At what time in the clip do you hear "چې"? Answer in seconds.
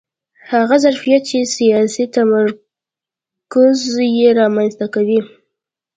1.29-1.39